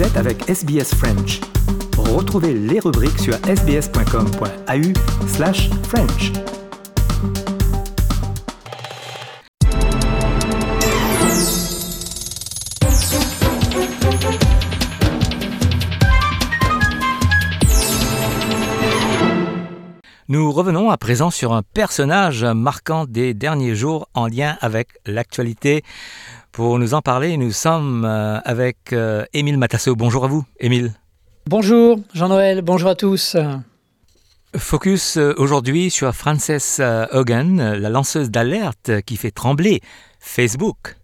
Avec 0.00 0.48
SBS 0.48 0.94
French. 0.94 1.40
Retrouvez 1.98 2.54
les 2.54 2.80
rubriques 2.80 3.18
sur 3.18 3.34
sbs.com.au 3.34 5.28
slash 5.28 5.68
French. 5.82 6.32
Nous 20.28 20.50
revenons 20.50 20.90
à 20.90 20.96
présent 20.96 21.30
sur 21.30 21.52
un 21.52 21.62
personnage 21.62 22.44
marquant 22.44 23.04
des 23.04 23.34
derniers 23.34 23.74
jours 23.74 24.08
en 24.14 24.28
lien 24.28 24.56
avec 24.62 24.88
l'actualité. 25.04 25.82
Pour 26.52 26.80
nous 26.80 26.94
en 26.94 27.00
parler, 27.00 27.36
nous 27.36 27.52
sommes 27.52 28.04
euh, 28.04 28.40
avec 28.44 28.92
euh, 28.92 29.24
Émile 29.32 29.56
Matasso. 29.56 29.94
Bonjour 29.94 30.24
à 30.24 30.28
vous, 30.28 30.44
Émile. 30.58 30.92
Bonjour 31.46 32.00
Jean-Noël, 32.12 32.60
bonjour 32.62 32.90
à 32.90 32.96
tous. 32.96 33.36
Focus 34.56 35.16
euh, 35.16 35.32
aujourd'hui 35.36 35.90
sur 35.90 36.12
Frances 36.12 36.80
Hogan, 37.12 37.74
la 37.74 37.88
lanceuse 37.88 38.30
d'alerte 38.30 39.00
qui 39.02 39.16
fait 39.16 39.30
trembler 39.30 39.80
Facebook. 40.18 40.96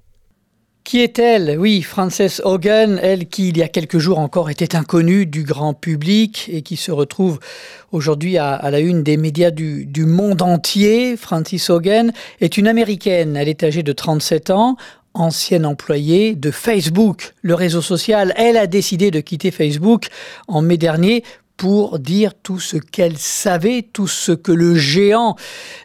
Qui 0.82 1.00
est-elle? 1.00 1.58
Oui, 1.58 1.82
Frances 1.82 2.40
Hogan, 2.44 2.98
elle 3.00 3.28
qui 3.28 3.48
il 3.48 3.58
y 3.58 3.62
a 3.62 3.68
quelques 3.68 3.98
jours 3.98 4.18
encore 4.18 4.50
était 4.50 4.74
inconnue 4.76 5.26
du 5.26 5.44
grand 5.44 5.74
public 5.74 6.48
et 6.52 6.62
qui 6.62 6.76
se 6.76 6.90
retrouve 6.90 7.38
aujourd'hui 7.92 8.36
à, 8.38 8.68
la 8.70 8.80
une 8.80 9.02
des 9.02 9.16
médias 9.16 9.50
du, 9.50 9.86
du 9.86 10.06
monde 10.06 10.42
entier. 10.42 11.16
Frances 11.16 11.70
Hogan 11.70 12.12
est 12.40 12.56
une 12.56 12.66
américaine, 12.68 13.36
elle 13.36 13.48
est 13.48 13.64
âgée 13.64 13.82
de 13.82 13.92
37 13.92 14.50
ans, 14.50 14.76
ancienne 15.20 15.66
employée 15.66 16.34
de 16.34 16.50
Facebook, 16.50 17.34
le 17.42 17.54
réseau 17.54 17.82
social. 17.82 18.32
Elle 18.36 18.56
a 18.56 18.66
décidé 18.66 19.10
de 19.10 19.20
quitter 19.20 19.50
Facebook 19.50 20.06
en 20.48 20.62
mai 20.62 20.76
dernier 20.76 21.24
pour 21.56 21.98
dire 21.98 22.32
tout 22.34 22.60
ce 22.60 22.76
qu'elle 22.76 23.16
savait, 23.16 23.82
tout 23.82 24.08
ce 24.08 24.32
que 24.32 24.52
le 24.52 24.74
géant 24.74 25.36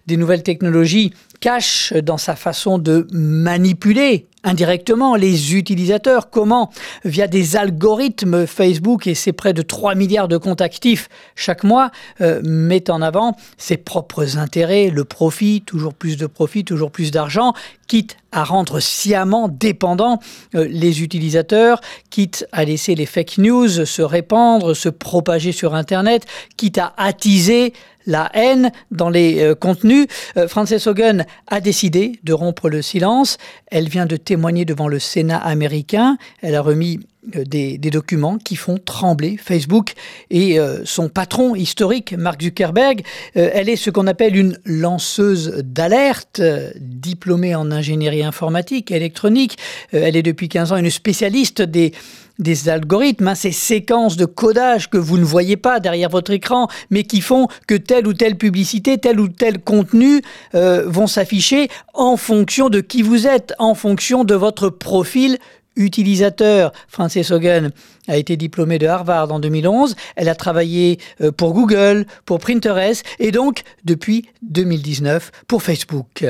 des 0.05 0.17
nouvelles 0.17 0.43
technologies 0.43 1.13
cache 1.39 1.91
dans 1.93 2.17
sa 2.17 2.35
façon 2.35 2.77
de 2.77 3.07
manipuler 3.11 4.27
indirectement 4.43 5.15
les 5.15 5.55
utilisateurs. 5.55 6.29
Comment 6.29 6.71
Via 7.03 7.27
des 7.27 7.55
algorithmes, 7.55 8.45
Facebook 8.45 9.07
et 9.07 9.15
ses 9.15 9.33
près 9.33 9.53
de 9.53 9.61
3 9.61 9.95
milliards 9.95 10.27
de 10.27 10.37
comptes 10.37 10.61
actifs 10.61 11.09
chaque 11.35 11.63
mois 11.63 11.91
euh, 12.21 12.41
met 12.43 12.89
en 12.89 13.01
avant 13.01 13.35
ses 13.57 13.77
propres 13.77 14.37
intérêts, 14.37 14.89
le 14.89 15.03
profit, 15.03 15.63
toujours 15.65 15.93
plus 15.93 16.17
de 16.17 16.27
profit, 16.27 16.63
toujours 16.63 16.91
plus 16.91 17.11
d'argent, 17.11 17.53
quitte 17.91 18.15
à 18.31 18.45
rendre 18.45 18.79
sciemment 18.79 19.49
dépendants 19.49 20.19
euh, 20.55 20.65
les 20.65 21.03
utilisateurs, 21.03 21.81
quitte 22.09 22.47
à 22.53 22.63
laisser 22.63 22.95
les 22.95 23.05
fake 23.05 23.37
news 23.37 23.85
se 23.85 24.01
répandre, 24.01 24.73
se 24.73 24.87
propager 24.87 25.51
sur 25.51 25.75
Internet, 25.75 26.25
quitte 26.55 26.77
à 26.77 26.93
attiser 26.95 27.73
la 28.05 28.31
haine 28.33 28.71
dans 28.91 29.09
les 29.09 29.41
euh, 29.41 29.55
contenus. 29.55 30.07
Frances 30.47 30.87
Hogan 30.87 31.25
a 31.47 31.59
décidé 31.59 32.13
de 32.23 32.31
rompre 32.31 32.69
le 32.69 32.81
silence. 32.81 33.37
Elle 33.67 33.89
vient 33.89 34.05
de 34.05 34.15
témoigné 34.15 34.63
devant 34.63 34.87
le 34.87 34.97
Sénat 34.97 35.39
américain. 35.39 36.17
Elle 36.41 36.55
a 36.55 36.61
remis 36.61 37.01
euh, 37.35 37.43
des, 37.45 37.77
documents 37.77 38.39
qui 38.39 38.55
font 38.55 38.79
trembler 38.83 39.37
Facebook 39.37 39.93
et 40.31 40.59
euh, 40.59 40.81
son 40.85 41.07
patron 41.07 41.53
historique, 41.53 42.13
Mark 42.17 42.41
Zuckerberg. 42.41 43.03
Euh, 43.37 43.51
elle 43.53 43.69
est 43.69 43.75
ce 43.75 43.91
qu'on 43.91 44.07
appelle 44.07 44.35
une 44.35 44.57
lanceuse 44.65 45.61
d'alerte, 45.63 46.41
diplômée 46.79 47.53
en 47.53 47.69
ingénierie 47.69 48.23
informatique, 48.23 48.89
électronique. 48.89 49.57
elle 49.91 50.15
est 50.15 50.23
depuis 50.23 50.49
15 50.49 50.71
ans 50.71 50.77
une 50.77 50.89
spécialiste 50.89 51.61
des 51.61 51.91
des 52.39 52.69
algorithmes, 52.69 53.27
hein, 53.27 53.35
ces 53.35 53.51
séquences 53.51 54.17
de 54.17 54.25
codage 54.25 54.89
que 54.89 54.97
vous 54.97 55.19
ne 55.19 55.23
voyez 55.23 55.57
pas 55.57 55.79
derrière 55.79 56.09
votre 56.09 56.31
écran, 56.31 56.69
mais 56.89 57.03
qui 57.03 57.21
font 57.21 57.47
que 57.67 57.75
telle 57.75 58.07
ou 58.07 58.13
telle 58.13 58.35
publicité, 58.35 58.97
tel 58.97 59.19
ou 59.19 59.27
tel 59.27 59.59
contenu 59.59 60.23
vont 60.53 61.05
s'afficher 61.05 61.67
en 61.93 62.17
fonction 62.17 62.69
de 62.69 62.81
qui 62.81 63.03
vous 63.03 63.27
êtes, 63.27 63.53
en 63.59 63.75
fonction 63.75 64.23
de 64.23 64.33
votre 64.33 64.69
profil 64.69 65.37
utilisateur. 65.75 66.71
Frances 66.87 67.31
Hogan 67.31 67.71
a 68.07 68.17
été 68.17 68.37
diplômée 68.37 68.79
de 68.79 68.87
Harvard 68.87 69.31
en 69.31 69.39
2011. 69.39 69.95
Elle 70.15 70.29
a 70.29 70.35
travaillé 70.35 70.99
euh, 71.21 71.31
pour 71.31 71.53
Google, 71.53 72.05
pour 72.25 72.39
Pinterest 72.39 73.05
et 73.19 73.31
donc 73.31 73.63
depuis 73.83 74.29
2019 74.43 75.31
pour 75.47 75.63
Facebook. 75.63 76.25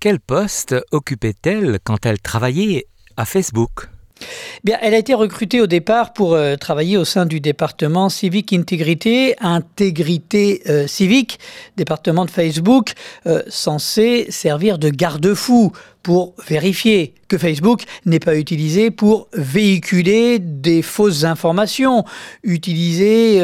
Quel 0.00 0.20
poste 0.20 0.76
occupait-elle 0.92 1.78
quand 1.82 2.06
elle 2.06 2.20
travaillait 2.20 2.86
à 3.16 3.24
Facebook? 3.24 3.88
Bien, 4.64 4.76
elle 4.82 4.94
a 4.94 4.98
été 4.98 5.14
recrutée 5.14 5.60
au 5.60 5.66
départ 5.66 6.12
pour 6.12 6.34
euh, 6.34 6.56
travailler 6.56 6.96
au 6.96 7.04
sein 7.04 7.26
du 7.26 7.40
département 7.40 8.08
Civic 8.08 8.52
Intégrité, 8.52 9.36
Intégrité 9.40 10.62
euh, 10.68 10.86
Civique, 10.86 11.38
département 11.76 12.24
de 12.24 12.30
Facebook, 12.30 12.92
euh, 13.26 13.42
censé 13.48 14.26
servir 14.30 14.78
de 14.78 14.88
garde-fou 14.88 15.72
pour 16.02 16.34
vérifier 16.48 17.14
que 17.28 17.38
Facebook 17.38 17.82
n'est 18.06 18.18
pas 18.18 18.36
utilisé 18.36 18.90
pour 18.90 19.28
véhiculer 19.34 20.38
des 20.38 20.82
fausses 20.82 21.24
informations, 21.24 22.04
utilisé 22.42 23.42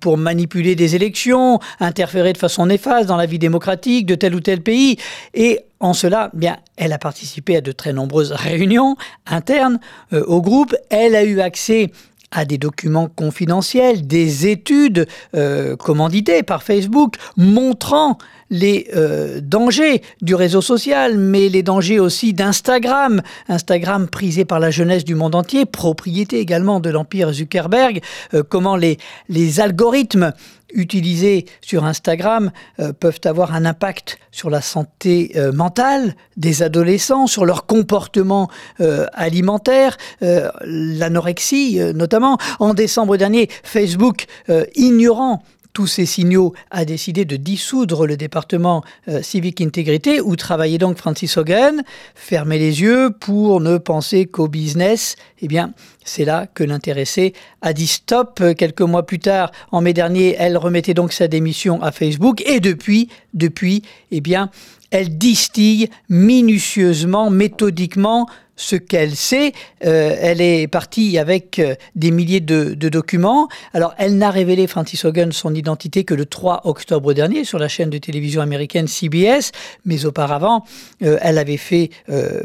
pour 0.00 0.16
manipuler 0.16 0.76
des 0.76 0.94
élections, 0.94 1.58
interférer 1.80 2.32
de 2.32 2.38
façon 2.38 2.66
néfaste 2.66 3.08
dans 3.08 3.16
la 3.16 3.26
vie 3.26 3.40
démocratique 3.40 4.06
de 4.06 4.14
tel 4.14 4.36
ou 4.36 4.40
tel 4.40 4.60
pays. 4.60 4.98
Et 5.34 5.65
en 5.80 5.92
cela, 5.92 6.30
bien, 6.32 6.56
elle 6.76 6.92
a 6.92 6.98
participé 6.98 7.56
à 7.56 7.60
de 7.60 7.72
très 7.72 7.92
nombreuses 7.92 8.32
réunions 8.32 8.96
internes 9.26 9.78
euh, 10.12 10.24
au 10.24 10.40
groupe. 10.40 10.74
Elle 10.90 11.14
a 11.14 11.24
eu 11.24 11.40
accès 11.40 11.92
à 12.30 12.44
des 12.44 12.58
documents 12.58 13.08
confidentiels, 13.08 14.06
des 14.06 14.46
études 14.48 15.06
euh, 15.34 15.76
commanditées 15.76 16.42
par 16.42 16.62
Facebook 16.62 17.16
montrant 17.36 18.18
les 18.50 18.88
euh, 18.94 19.40
dangers 19.42 20.02
du 20.22 20.34
réseau 20.34 20.60
social, 20.60 21.18
mais 21.18 21.48
les 21.48 21.62
dangers 21.62 22.00
aussi 22.00 22.32
d'Instagram. 22.32 23.22
Instagram 23.48 24.08
prisé 24.08 24.44
par 24.44 24.60
la 24.60 24.70
jeunesse 24.70 25.04
du 25.04 25.14
monde 25.14 25.34
entier, 25.34 25.66
propriété 25.66 26.38
également 26.38 26.80
de 26.80 26.90
l'empire 26.90 27.32
Zuckerberg, 27.32 28.00
comment 28.48 28.76
les, 28.76 28.98
les 29.28 29.60
algorithmes 29.60 30.32
utilisés 30.72 31.46
sur 31.60 31.84
Instagram 31.84 32.50
euh, 32.80 32.92
peuvent 32.92 33.20
avoir 33.24 33.54
un 33.54 33.64
impact 33.64 34.18
sur 34.30 34.50
la 34.50 34.60
santé 34.60 35.32
euh, 35.36 35.52
mentale 35.52 36.14
des 36.36 36.62
adolescents, 36.62 37.26
sur 37.26 37.44
leur 37.44 37.66
comportement 37.66 38.48
euh, 38.80 39.06
alimentaire, 39.12 39.96
l'anorexie 40.20 41.80
notamment. 41.94 42.38
En 42.58 42.74
décembre 42.74 43.16
dernier, 43.16 43.48
Facebook, 43.62 44.26
ignorant 44.74 45.42
tous 45.76 45.86
ces 45.86 46.06
signaux, 46.06 46.54
a 46.70 46.86
décidé 46.86 47.26
de 47.26 47.36
dissoudre 47.36 48.06
le 48.06 48.16
département 48.16 48.82
euh, 49.08 49.20
civique 49.20 49.60
intégrité 49.60 50.22
où 50.22 50.34
travaillait 50.34 50.78
donc 50.78 50.96
Francis 50.96 51.36
Hogan. 51.36 51.82
Fermer 52.14 52.58
les 52.58 52.80
yeux 52.80 53.10
pour 53.10 53.60
ne 53.60 53.76
penser 53.76 54.24
qu'au 54.24 54.48
business. 54.48 55.16
Eh 55.42 55.48
bien, 55.48 55.74
c'est 56.02 56.24
là 56.24 56.46
que 56.46 56.64
l'intéressé 56.64 57.34
a 57.60 57.74
dit 57.74 57.88
stop. 57.88 58.42
Quelques 58.56 58.80
mois 58.80 59.04
plus 59.04 59.18
tard, 59.18 59.52
en 59.70 59.82
mai 59.82 59.92
dernier, 59.92 60.34
elle 60.38 60.56
remettait 60.56 60.94
donc 60.94 61.12
sa 61.12 61.28
démission 61.28 61.82
à 61.82 61.92
Facebook 61.92 62.42
et 62.46 62.58
depuis, 62.58 63.10
depuis, 63.34 63.82
eh 64.12 64.22
bien, 64.22 64.50
elle 64.90 65.18
distille 65.18 65.88
minutieusement, 66.08 67.30
méthodiquement 67.30 68.26
ce 68.56 68.74
qu'elle 68.74 69.14
sait. 69.14 69.52
Euh, 69.84 70.16
elle 70.18 70.40
est 70.40 70.66
partie 70.66 71.18
avec 71.18 71.58
euh, 71.58 71.74
des 71.94 72.10
milliers 72.10 72.40
de, 72.40 72.74
documents. 72.74 73.48
Alors, 73.74 73.94
elle 73.98 74.16
n'a 74.16 74.30
révélé, 74.30 74.66
Francis 74.66 75.04
Hogan, 75.04 75.30
son 75.32 75.54
identité 75.54 76.04
que 76.04 76.14
le 76.14 76.24
3 76.24 76.62
octobre 76.64 77.12
dernier 77.12 77.44
sur 77.44 77.58
la 77.58 77.68
chaîne 77.68 77.90
de 77.90 77.98
télévision 77.98 78.40
américaine 78.40 78.86
CBS, 78.86 79.52
mais 79.84 80.06
auparavant, 80.06 80.64
euh, 81.02 81.18
elle 81.20 81.38
avait 81.38 81.56
fait 81.56 81.90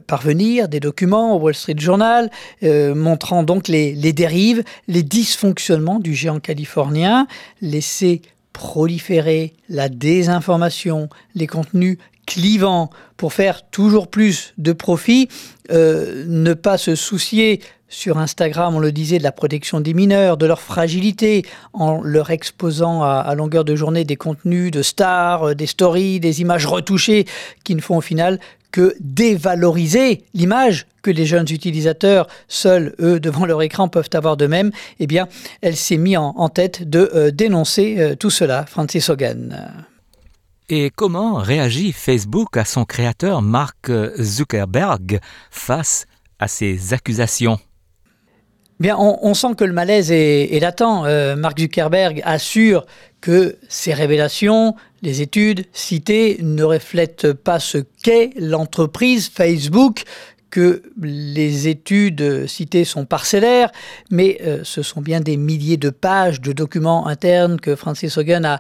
parvenir 0.08 0.68
des 0.68 0.80
documents 0.80 1.36
au 1.36 1.40
Wall 1.40 1.56
Street 1.56 1.76
Journal 1.78 2.30
montrant 2.62 3.44
donc 3.44 3.68
les, 3.68 3.94
les 3.94 4.14
dérives, 4.14 4.64
les 4.88 5.04
dysfonctionnements 5.04 6.00
du 6.00 6.14
géant 6.14 6.40
californien, 6.40 7.28
laissé 7.62 8.22
proliférer 8.54 9.54
la 9.70 9.90
désinformation, 9.90 11.10
les 11.36 11.48
contenus 11.48 11.98
clivant 12.26 12.90
pour 13.18 13.34
faire 13.34 13.70
toujours 13.70 14.08
plus 14.08 14.54
de 14.58 14.74
profit, 14.74 15.28
euh, 15.72 16.24
ne 16.28 16.54
pas 16.54 16.78
se 16.78 16.96
soucier 16.96 17.62
sur 17.88 18.18
Instagram, 18.18 18.74
on 18.76 18.80
le 18.80 18.92
disait, 18.92 19.18
de 19.18 19.24
la 19.24 19.34
protection 19.34 19.82
des 19.82 19.94
mineurs, 19.94 20.38
de 20.38 20.46
leur 20.46 20.62
fragilité, 20.62 21.46
en 21.74 22.02
leur 22.02 22.30
exposant 22.30 23.04
à, 23.04 23.34
longueur 23.36 23.66
de 23.66 23.76
journée 23.76 24.06
des 24.06 24.16
contenus 24.16 24.72
de 24.72 24.82
stars, 24.82 25.50
euh, 25.50 25.56
des 25.56 25.66
stories, 25.66 26.20
des 26.20 26.42
images 26.42 26.66
retouchées 26.66 27.26
qui 27.64 27.76
ne 27.76 27.82
font 27.82 27.98
au 27.98 28.02
final 28.02 28.40
que 28.72 28.96
dévaloriser 29.02 30.24
l'image 30.34 30.88
que 31.02 31.12
les 31.12 31.26
jeunes 31.26 31.48
utilisateurs, 31.52 32.28
seuls, 32.48 32.96
eux, 33.02 33.20
devant 33.20 33.46
leur 33.46 33.62
écran, 33.62 33.90
peuvent 33.90 34.10
avoir 34.14 34.38
de 34.38 34.48
même, 34.48 34.72
eh 35.00 35.08
bien, 35.08 35.28
elle 35.62 35.76
s'est 35.76 35.98
mise 35.98 36.18
en, 36.18 36.48
tête 36.48 36.90
de 36.90 37.12
euh, 37.14 37.32
dénoncer 37.32 38.16
tout 38.20 38.30
cela, 38.30 38.66
Francis 38.66 39.10
Hogan. 39.10 39.86
Et 40.74 40.90
comment 40.90 41.34
réagit 41.34 41.92
Facebook 41.92 42.56
à 42.56 42.64
son 42.64 42.86
créateur 42.86 43.42
Mark 43.42 43.92
Zuckerberg 44.22 45.20
face 45.50 46.06
à 46.40 46.48
ces 46.48 46.94
accusations? 46.94 47.60
Bien, 48.80 48.96
on, 48.98 49.34
sent 49.34 49.56
que 49.58 49.66
le 49.66 49.74
malaise 49.74 50.14
est, 50.14 50.58
latent. 50.62 51.04
Euh, 51.06 51.36
Mark 51.36 51.60
Zuckerberg 51.60 52.22
assure 52.24 52.86
que 53.20 53.58
ces 53.68 53.94
révélations, 53.94 54.76
les 55.02 55.22
études 55.22 55.66
citées 55.74 56.38
ne 56.42 56.64
reflètent 56.64 57.34
pas 57.34 57.60
ce 57.60 57.80
qu'est 58.02 58.32
l'entreprise 58.38 59.28
Facebook, 59.28 60.04
que 60.52 60.84
les 61.02 61.70
études 61.70 62.46
citées 62.46 62.84
sont 62.84 63.06
parcellaires, 63.06 63.72
mais 64.12 64.38
euh, 64.46 64.60
ce 64.64 64.84
sont 64.84 65.02
bien 65.02 65.22
des 65.22 65.38
milliers 65.38 65.78
de 65.78 65.90
pages 65.90 66.42
de 66.42 66.52
documents 66.52 67.08
internes 67.08 67.60
que 67.60 67.76
Francis 67.76 68.18
Hogan 68.18 68.46
a, 68.46 68.60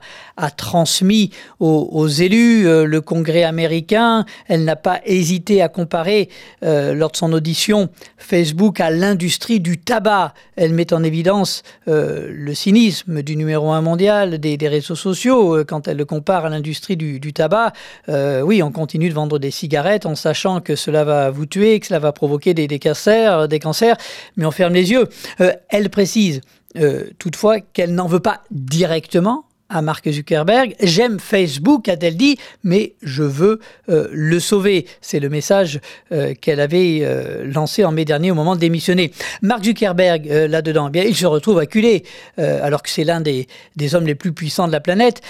transmis 0.51 1.31
aux, 1.59 2.07
élus. 2.07 2.67
Euh, 2.67 2.85
le 2.85 3.01
Congrès 3.01 3.43
américain, 3.43 4.25
elle 4.47 4.63
n'a 4.63 4.77
pas 4.77 5.01
hésité 5.05 5.61
à 5.61 5.67
comparer 5.67 6.29
euh, 6.63 6.93
lors 6.93 7.11
de 7.11 7.17
son 7.17 7.33
audition 7.33 7.89
Facebook 8.17 8.79
à 8.79 8.89
l'industrie 8.89 9.59
du 9.59 9.77
tabac. 9.77 10.33
Elle 10.55 10.73
met 10.73 10.93
en 10.93 11.03
évidence 11.03 11.63
le 11.88 12.53
cynisme 12.53 13.21
du 13.21 13.35
numéro 13.35 13.71
un 13.71 13.81
mondial 13.81 14.38
des, 14.39 14.57
réseaux 14.67 14.95
sociaux 14.95 15.65
quand 15.65 15.88
elle 15.88 15.97
le 15.97 16.05
compare 16.05 16.45
à 16.45 16.49
l'industrie 16.49 16.95
du, 16.95 17.19
du, 17.19 17.33
tabac. 17.33 17.73
oui, 18.07 18.63
on 18.63 18.71
continue 18.71 19.09
de 19.09 19.13
vendre 19.13 19.39
des 19.39 19.51
cigarettes 19.51 20.05
en 20.05 20.15
sachant 20.15 20.61
que 20.61 20.75
cela 20.75 21.03
va 21.03 21.29
vous 21.29 21.45
tuer 21.45 21.81
cela 21.86 22.00
va 22.00 22.12
provoquer 22.12 22.54
des, 22.54 22.80
cancers, 22.80 23.48
des 23.48 23.60
cancers, 23.60 23.98
mais 24.38 24.45
on 24.45 24.51
ferme 24.51 24.74
les 24.74 24.92
yeux. 24.92 25.07
Euh, 25.39 25.54
elle 25.69 25.89
précise 25.89 26.42
euh, 26.78 27.10
toutefois 27.19 27.60
qu'elle 27.60 27.94
n'en 27.94 28.07
veut 28.07 28.19
pas 28.19 28.42
directement 28.51 29.45
à 29.71 29.81
Mark 29.81 30.09
Zuckerberg. 30.09 30.75
J'aime 30.81 31.19
Facebook, 31.19 31.88
a-t-elle 31.88 32.18
dit, 32.18 32.38
mais 32.63 32.94
je 33.01 33.23
veux 33.23 33.59
euh, 33.89 34.07
le 34.12 34.39
sauver. 34.39 34.85
C'est 35.00 35.19
le 35.19 35.29
message 35.29 35.79
euh, 36.12 36.33
qu'elle 36.39 36.59
avait 36.59 37.00
euh, 37.01 37.45
lancé 37.45 37.85
en 37.85 37.91
mai 37.91 38.06
dernier 38.06 38.31
au 38.31 38.35
moment 38.35 38.56
de 38.56 38.59
démissionner. 38.59 39.12
Mark 39.41 39.63
Zuckerberg, 39.63 40.25
là-dedans, 40.25 40.88
eh 40.89 40.91
bien, 40.91 41.03
il 41.03 41.15
se 41.15 41.25
retrouve 41.25 41.59
acculé, 41.59 42.03
alors 42.38 42.83
que 42.83 42.89
c'est 42.89 43.03
l'un 43.03 43.21
des, 43.21 43.47
des, 43.75 43.95
hommes 43.95 44.06
les 44.06 44.15
plus 44.15 44.33
puissants 44.33 44.68
de 44.68 44.71
la 44.71 44.79
planète. 44.79 45.21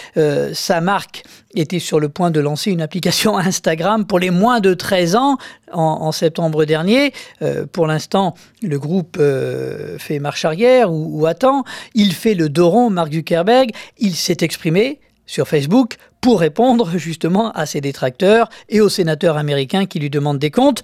sa 0.54 0.82
marque 0.82 1.24
était 1.54 1.80
sur 1.80 2.00
le 2.00 2.10
point 2.10 2.32
de 2.32 2.40
lancer 2.40 2.72
une 2.72 2.82
application 2.82 3.38
Instagram 3.52 4.06
pour 4.06 4.20
les 4.20 4.32
moins 4.32 4.60
de 4.60 4.74
13 4.74 5.16
ans 5.16 5.38
en, 5.72 6.12
septembre 6.12 6.66
dernier. 6.66 7.14
pour 7.72 7.88
l'instant, 7.88 8.36
le 8.62 8.78
groupe 8.80 9.22
fait 9.98 10.20
marche 10.20 10.46
arrière 10.46 10.92
ou, 10.92 11.26
attend. 11.26 11.64
Il 11.94 12.14
fait 12.14 12.34
le 12.34 12.50
dos 12.50 12.70
rond, 12.70 12.90
Mark 12.90 13.14
Zuckerberg. 13.14 13.72
Il 13.98 14.16
s'est 14.16 14.31
s'est 14.32 14.46
exprimé 14.46 15.02
sur 15.26 15.48
Facebook 15.48 15.98
pour 16.22 16.40
répondre 16.40 16.98
justement 16.98 17.52
à 17.52 17.66
ses 17.66 17.82
détracteurs 17.82 18.48
et 18.70 18.80
aux 18.80 18.88
sénateurs 18.88 19.36
américains 19.36 19.86
qui 19.86 20.00
lui 20.00 20.10
demandent 20.10 20.40
des 20.40 20.52
comptes. 20.52 20.84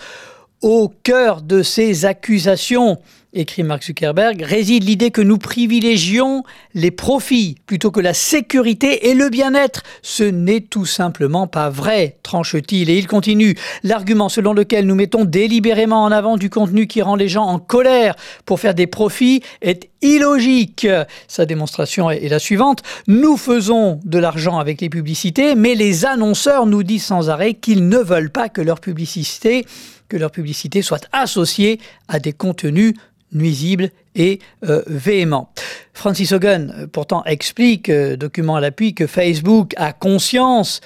Au 0.64 0.92
cœur 1.04 1.44
de 1.44 1.62
ces 1.62 2.06
accusations, 2.06 2.98
écrit 3.32 3.62
Mark 3.62 3.84
Zuckerberg, 3.84 4.42
réside 4.42 4.86
l'idée 4.86 5.12
que 5.12 5.22
nous 5.22 5.38
privilégions 5.38 6.44
les 6.74 6.90
profits 6.90 7.58
plutôt 7.68 7.92
que 7.92 8.00
la 8.00 8.16
sécurité 8.16 9.10
et 9.10 9.14
le 9.14 9.30
bien-être. 9.30 9.84
Ce 10.02 10.24
n'est 10.24 10.62
tout 10.62 10.88
simplement 10.88 11.46
pas 11.46 11.70
vrai, 11.70 12.18
tranche-t-il. 12.24 12.90
Et 12.90 12.98
il 12.98 13.06
continue. 13.06 13.56
L'argument 13.84 14.30
selon 14.30 14.54
lequel 14.54 14.88
nous 14.88 14.96
mettons 14.96 15.26
délibérément 15.26 16.04
en 16.04 16.12
avant 16.12 16.38
du 16.38 16.50
contenu 16.50 16.88
qui 16.88 17.04
rend 17.04 17.16
les 17.16 17.30
gens 17.30 17.46
en 17.46 17.60
colère 17.60 18.16
pour 18.46 18.60
faire 18.60 18.74
des 18.74 18.88
profits 18.88 19.44
est 19.62 19.90
illogique. 20.02 20.88
Sa 21.28 21.46
démonstration 21.46 22.10
est 22.10 22.30
la 22.30 22.40
suivante. 22.40 22.82
Nous 23.06 23.38
faisons 23.38 24.00
de 24.06 24.18
l'argent 24.18 24.58
avec 24.58 24.82
les 24.82 24.90
publicités, 24.90 25.54
mais 25.54 25.76
les 25.76 26.06
annonceurs 26.06 26.66
nous 26.66 26.82
disent 26.82 27.06
sans 27.06 27.30
arrêt 27.30 27.54
qu'ils 27.54 27.88
ne 27.88 28.00
veulent 28.00 28.32
pas 28.32 28.50
que 28.50 28.62
leur 28.62 28.80
publicité 28.80 29.66
que 30.10 30.18
leur 30.18 30.32
publicité 30.32 30.82
soit 30.82 31.08
associée 31.12 31.80
à 32.08 32.20
des 32.20 32.34
contenus 32.34 32.94
nuisibles 33.32 33.90
et 34.16 34.40
euh, 34.66 34.82
véhéments. 34.88 35.52
Francis 35.94 36.32
Hogan, 36.32 36.74
euh, 36.76 36.88
pourtant, 36.88 37.24
explique, 37.26 37.90
euh, 37.90 38.16
document 38.16 38.56
à 38.56 38.62
l'appui, 38.62 38.94
que 38.94 39.06
Facebook 39.06 39.74
a 39.78 39.94
conscience, 39.94 40.82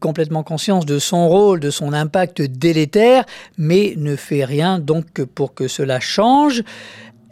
complètement 0.00 0.42
conscience 0.42 0.86
de 0.86 0.98
son 0.98 1.28
rôle, 1.28 1.60
de 1.60 1.70
son 1.70 1.92
impact 1.92 2.42
délétère, 2.42 3.24
mais 3.58 3.94
ne 3.96 4.16
fait 4.16 4.44
rien 4.44 4.78
donc 4.78 5.22
pour 5.34 5.54
que 5.54 5.68
cela 5.68 6.00
change. 6.00 6.62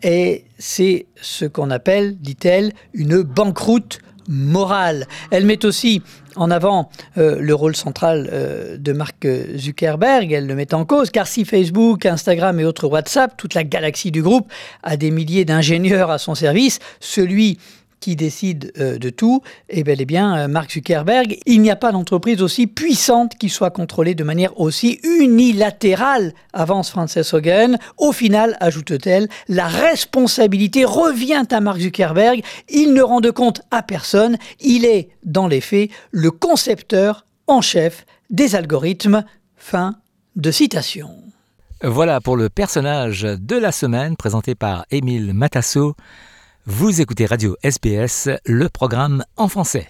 Et 0.03 0.45
c'est 0.59 1.07
ce 1.21 1.45
qu'on 1.45 1.71
appelle, 1.71 2.17
dit-elle, 2.19 2.73
une 2.93 3.23
banqueroute 3.23 4.01
morale. 4.33 5.07
Elle 5.31 5.45
met 5.45 5.65
aussi 5.65 6.03
en 6.35 6.51
avant 6.51 6.89
euh, 7.19 7.37
le 7.39 7.55
rôle 7.55 7.77
central 7.77 8.29
euh, 8.33 8.77
de 8.79 8.93
Mark 8.93 9.27
Zuckerberg, 9.57 10.33
elle 10.33 10.47
le 10.47 10.55
met 10.55 10.73
en 10.73 10.85
cause, 10.85 11.11
car 11.11 11.27
si 11.27 11.45
Facebook, 11.45 12.07
Instagram 12.07 12.59
et 12.59 12.65
autres 12.65 12.89
WhatsApp, 12.89 13.37
toute 13.37 13.55
la 13.55 13.65
galaxie 13.65 14.11
du 14.11 14.23
groupe, 14.23 14.51
a 14.83 14.97
des 14.97 15.11
milliers 15.11 15.45
d'ingénieurs 15.45 16.11
à 16.11 16.19
son 16.19 16.35
service, 16.35 16.79
celui 17.01 17.59
qui 18.03 18.17
décide 18.17 18.73
euh, 18.79 18.99
de 18.99 19.09
tout 19.09 19.43
est 19.69 19.85
bel 19.85 20.01
et 20.01 20.05
bien 20.05 20.37
euh, 20.37 20.49
Mark 20.49 20.71
Zuckerberg. 20.73 21.39
Il 21.47 21.63
n'y 21.63 21.71
a 21.71 21.77
pas 21.77 21.93
d'entreprise 21.93 22.43
aussi 22.43 22.67
puissante 22.67 23.37
qui 23.39 23.49
soit 23.49 23.71
contrôlée 23.71 24.15
de 24.15 24.25
manière 24.25 24.61
aussi 24.61 24.99
unilatérale, 25.05 26.35
avance 26.53 26.91
Frances 26.91 27.33
Hogan. 27.33 27.79
Au 27.97 28.13
final, 28.13 28.57
ajoute-t-elle, 28.61 29.29
la 29.49 29.69
responsabilité 29.69 30.85
revient 30.85 31.45
à 31.51 31.61
Mark 31.61 31.79
Zuckerberg. 31.79 32.43
Il 32.69 32.93
ne 32.93 33.03
rend 33.03 33.21
de 33.21 33.31
compte 33.31 33.63
à 33.71 33.83
personne. 33.83 34.37
Il 34.61 34.85
est, 34.85 35.09
dans 35.25 35.47
les 35.47 35.61
faits, 35.61 35.91
le 36.11 36.33
concepteur 36.33 37.25
en 37.47 37.61
chef 37.61 38.05
des 38.31 38.57
algorithmes. 38.57 39.25
Fin 39.57 39.95
de 40.35 40.51
citation. 40.51 41.11
Voilà 41.85 42.21
pour 42.21 42.37
le 42.37 42.49
personnage 42.49 43.23
de 43.23 43.57
la 43.57 43.71
semaine 43.71 44.17
présenté 44.17 44.57
par 44.57 44.87
Émile 44.91 45.35
Matasso. 45.35 45.95
Vous 46.65 47.01
écoutez 47.01 47.27
Radio 47.27 47.57
SBS, 47.65 48.29
le 48.47 48.69
programme 48.69 49.25
en 49.37 49.49
français. 49.49 49.89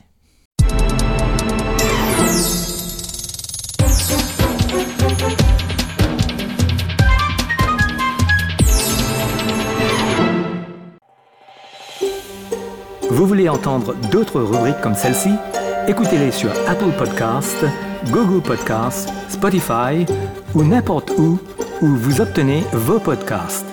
Vous 13.10 13.26
voulez 13.26 13.50
entendre 13.50 13.94
d'autres 14.10 14.40
rubriques 14.40 14.80
comme 14.80 14.94
celle-ci? 14.94 15.28
Écoutez-les 15.88 16.30
sur 16.30 16.52
Apple 16.66 16.92
Podcasts, 16.96 17.66
Google 18.06 18.40
Podcasts, 18.40 19.10
Spotify 19.28 20.06
ou 20.54 20.64
n'importe 20.64 21.10
où 21.18 21.38
où 21.82 21.86
vous 21.86 22.22
obtenez 22.22 22.62
vos 22.72 22.98
podcasts. 22.98 23.71